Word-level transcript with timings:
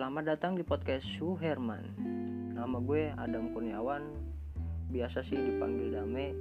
Selamat 0.00 0.32
datang 0.32 0.56
di 0.56 0.64
podcast 0.64 1.04
Suherman. 1.20 1.84
Nama 2.56 2.72
gue 2.80 3.12
Adam 3.20 3.52
Kurniawan. 3.52 4.00
Biasa 4.88 5.20
sih 5.28 5.36
dipanggil 5.36 5.92
Dame. 5.92 6.32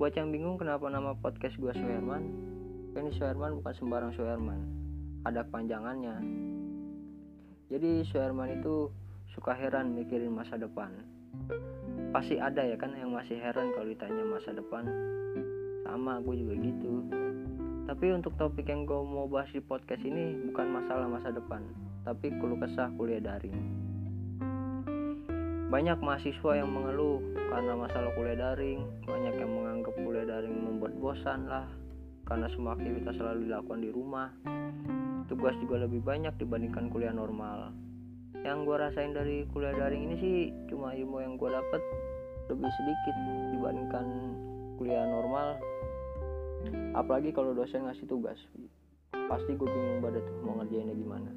Buat 0.00 0.16
yang 0.16 0.32
bingung 0.32 0.56
kenapa 0.56 0.88
nama 0.88 1.12
podcast 1.12 1.60
gue 1.60 1.76
Suherman, 1.76 2.24
ini 2.96 3.12
Suherman 3.12 3.60
bukan 3.60 3.72
sembarang 3.76 4.16
Suherman. 4.16 4.64
Ada 5.28 5.44
panjangannya. 5.44 6.24
Jadi 7.68 8.00
Suherman 8.08 8.64
itu 8.64 8.88
suka 9.28 9.52
heran 9.52 9.92
mikirin 9.92 10.32
masa 10.32 10.56
depan. 10.56 10.88
Pasti 12.16 12.40
ada 12.40 12.64
ya 12.64 12.80
kan 12.80 12.96
yang 12.96 13.12
masih 13.12 13.36
heran 13.36 13.76
kalau 13.76 13.92
ditanya 13.92 14.24
masa 14.24 14.56
depan. 14.56 14.88
Sama 15.84 16.24
gue 16.24 16.32
juga 16.32 16.54
gitu. 16.64 17.04
Tapi 17.92 18.06
untuk 18.16 18.32
topik 18.40 18.64
yang 18.64 18.88
gue 18.88 19.00
mau 19.04 19.28
bahas 19.28 19.52
di 19.52 19.60
podcast 19.60 20.00
ini 20.00 20.48
bukan 20.48 20.80
masalah 20.80 21.12
masa 21.12 21.28
depan, 21.28 21.60
tapi 22.06 22.30
keluh 22.38 22.54
kesah 22.62 22.94
kuliah 22.94 23.18
daring. 23.18 23.58
Banyak 25.66 25.98
mahasiswa 25.98 26.62
yang 26.62 26.70
mengeluh 26.70 27.18
karena 27.50 27.74
masalah 27.74 28.14
kuliah 28.14 28.38
daring, 28.38 28.86
banyak 29.02 29.34
yang 29.34 29.50
menganggap 29.50 29.94
kuliah 29.98 30.22
daring 30.22 30.54
membuat 30.54 30.94
bosan 31.02 31.50
lah, 31.50 31.66
karena 32.30 32.46
semua 32.54 32.78
aktivitas 32.78 33.18
selalu 33.18 33.50
dilakukan 33.50 33.82
di 33.82 33.90
rumah. 33.90 34.30
Tugas 35.26 35.58
juga 35.58 35.82
lebih 35.82 36.06
banyak 36.06 36.38
dibandingkan 36.38 36.86
kuliah 36.94 37.10
normal. 37.10 37.74
Yang 38.46 38.58
gue 38.62 38.76
rasain 38.78 39.10
dari 39.10 39.42
kuliah 39.50 39.74
daring 39.74 40.06
ini 40.06 40.16
sih 40.22 40.38
cuma 40.70 40.94
ilmu 40.94 41.18
yang 41.18 41.34
gue 41.34 41.50
dapet 41.50 41.82
lebih 42.46 42.70
sedikit 42.78 43.14
dibandingkan 43.58 44.06
kuliah 44.78 45.02
normal 45.02 45.58
apalagi 46.94 47.34
kalau 47.34 47.52
dosen 47.56 47.86
ngasih 47.86 48.06
tugas 48.06 48.38
pasti 49.10 49.50
gue 49.58 49.66
bingung 49.66 49.98
tuh 49.98 50.22
mau 50.46 50.62
ngerjainnya 50.62 50.94
gimana 50.94 51.30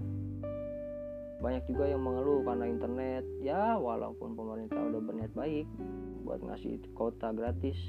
banyak 1.39 1.63
juga 1.71 1.87
yang 1.87 2.03
mengeluh 2.03 2.43
karena 2.43 2.65
internet. 2.67 3.23
Ya 3.39 3.79
walaupun 3.79 4.35
pemerintah 4.35 4.79
udah 4.79 5.01
berniat 5.01 5.31
baik 5.33 5.67
buat 6.27 6.43
ngasih 6.43 6.83
kota 6.93 7.31
gratis 7.31 7.79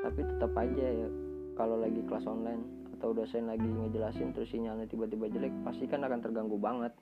tapi 0.00 0.24
tetap 0.24 0.52
aja 0.56 0.86
ya 1.04 1.08
kalau 1.54 1.76
lagi 1.76 2.00
kelas 2.08 2.24
online 2.24 2.64
atau 2.96 3.12
dosen 3.12 3.46
lagi 3.46 3.68
ngejelasin 3.68 4.32
terus 4.32 4.48
sinyalnya 4.48 4.88
tiba-tiba 4.88 5.28
jelek 5.28 5.52
pasti 5.60 5.84
kan 5.84 6.00
akan 6.04 6.20
terganggu 6.24 6.56
banget. 6.56 6.92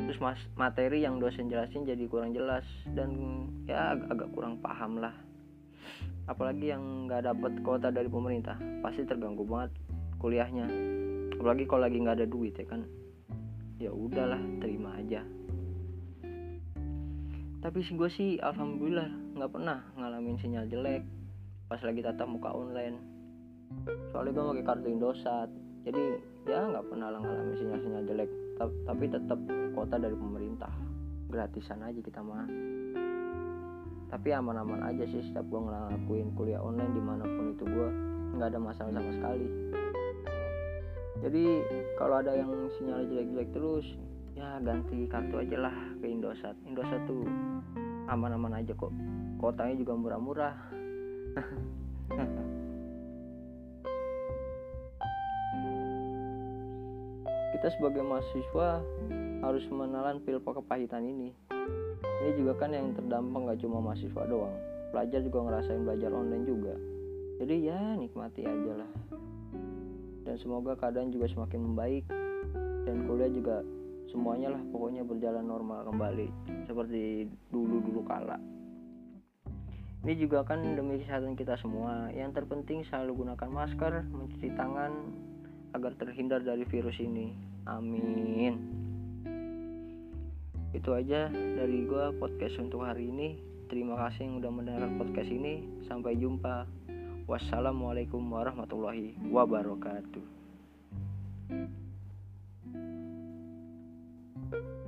Terus 0.00 0.18
mas 0.24 0.40
materi 0.56 1.04
yang 1.04 1.20
dosen 1.20 1.52
jelasin 1.52 1.84
jadi 1.84 2.08
kurang 2.08 2.32
jelas 2.32 2.64
dan 2.96 3.12
ya 3.68 3.92
agak, 3.92 4.08
agak 4.16 4.28
kurang 4.32 4.54
paham 4.64 4.96
lah. 4.96 5.12
Apalagi 6.24 6.72
yang 6.72 7.08
nggak 7.08 7.28
dapat 7.28 7.52
kuota 7.60 7.92
dari 7.92 8.08
pemerintah 8.08 8.56
pasti 8.80 9.04
terganggu 9.04 9.44
banget 9.44 9.76
kuliahnya. 10.16 10.66
Apalagi 11.36 11.64
kalau 11.68 11.84
lagi 11.84 11.98
nggak 12.00 12.16
ada 12.24 12.28
duit 12.28 12.56
ya 12.56 12.64
kan 12.64 12.88
ya 13.78 13.94
udahlah 13.94 14.42
terima 14.58 14.98
aja. 14.98 15.22
Tapi 17.58 17.78
sih 17.82 17.94
gue 17.94 18.10
sih 18.10 18.30
alhamdulillah 18.42 19.38
nggak 19.38 19.50
pernah 19.50 19.82
ngalamin 19.98 20.38
sinyal 20.38 20.66
jelek 20.66 21.02
pas 21.70 21.78
lagi 21.86 22.02
tatap 22.02 22.26
muka 22.26 22.50
online. 22.50 22.98
Soalnya 24.10 24.34
gue 24.34 24.44
pakai 24.54 24.64
kartu 24.66 24.88
Indosat. 24.90 25.50
Jadi 25.86 26.04
ya 26.50 26.66
nggak 26.66 26.90
pernah 26.90 27.08
lah 27.14 27.22
ngalamin 27.22 27.54
sinyal-sinyal 27.54 28.04
jelek. 28.06 28.30
Tapi 28.58 29.04
tetap 29.06 29.38
kuota 29.74 29.96
dari 29.98 30.16
pemerintah. 30.18 30.74
Gratisan 31.30 31.86
aja 31.86 32.00
kita 32.02 32.18
mah. 32.18 32.50
Tapi 34.08 34.28
aman-aman 34.32 34.82
aja 34.88 35.04
sih 35.06 35.22
setiap 35.22 35.46
gue 35.46 35.60
ngelakuin 35.60 36.34
kuliah 36.34 36.58
online 36.64 36.92
di 36.96 37.02
mana 37.04 37.22
pun 37.28 37.54
itu 37.54 37.64
gue 37.68 37.88
nggak 38.38 38.48
ada 38.54 38.60
masalah 38.60 38.90
sama 38.94 39.10
sekali 39.12 39.46
jadi 41.18 41.66
kalau 41.98 42.22
ada 42.22 42.30
yang 42.30 42.46
sinyal 42.78 43.02
jelek-jelek 43.10 43.50
terus 43.50 43.82
ya 44.38 44.62
ganti 44.62 45.02
kartu 45.10 45.42
aja 45.42 45.66
lah 45.66 45.74
ke 45.98 46.06
Indosat. 46.06 46.54
Indosat 46.62 47.10
tuh 47.10 47.26
aman-aman 48.06 48.62
aja 48.62 48.70
kok. 48.70 48.94
Kotanya 49.42 49.74
juga 49.74 49.98
murah-murah. 49.98 50.54
Kita 57.58 57.74
sebagai 57.74 58.06
mahasiswa 58.06 58.78
harus 59.42 59.66
menelan 59.74 60.22
pil 60.22 60.38
kepahitan 60.38 61.02
ini. 61.02 61.34
Ini 61.98 62.30
juga 62.38 62.62
kan 62.62 62.70
yang 62.70 62.94
terdampak 62.94 63.50
gak 63.50 63.66
cuma 63.66 63.82
mahasiswa 63.82 64.22
doang. 64.30 64.54
Pelajar 64.94 65.18
juga 65.26 65.50
ngerasain 65.50 65.82
belajar 65.82 66.14
online 66.14 66.46
juga. 66.46 66.78
Jadi 67.42 67.66
ya 67.66 67.98
nikmati 67.98 68.46
aja 68.46 68.78
lah 68.78 68.90
dan 70.28 70.36
semoga 70.36 70.76
keadaan 70.76 71.08
juga 71.08 71.24
semakin 71.32 71.60
membaik. 71.72 72.04
Dan 72.84 73.08
kuliah 73.08 73.32
juga 73.32 73.64
semuanya 74.12 74.52
lah 74.52 74.62
pokoknya 74.68 75.08
berjalan 75.08 75.48
normal 75.48 75.88
kembali. 75.88 76.28
Seperti 76.68 77.24
dulu-dulu 77.48 78.04
kala. 78.04 78.36
Ini 80.04 80.14
juga 80.20 80.44
kan 80.44 80.60
demi 80.60 81.00
kesehatan 81.00 81.32
kita 81.32 81.56
semua. 81.56 82.12
Yang 82.12 82.44
terpenting 82.44 82.84
selalu 82.92 83.24
gunakan 83.24 83.48
masker 83.48 84.04
mencuci 84.12 84.52
tangan 84.52 84.92
agar 85.72 85.96
terhindar 85.96 86.44
dari 86.44 86.68
virus 86.68 87.00
ini. 87.00 87.32
Amin. 87.64 88.54
Itu 90.76 90.92
aja 90.92 91.32
dari 91.32 91.88
gue 91.88 92.04
podcast 92.20 92.60
untuk 92.60 92.84
hari 92.84 93.08
ini. 93.08 93.40
Terima 93.72 93.96
kasih 93.96 94.28
yang 94.28 94.44
udah 94.44 94.52
mendengarkan 94.52 94.96
podcast 95.00 95.28
ini. 95.32 95.64
Sampai 95.88 96.20
jumpa 96.20 96.68
Wassalamualaikum 97.28 98.24
warahmatullahi 98.32 99.12
wabarakatuh. 99.28 100.24
thank 104.48 104.62
you 104.64 104.87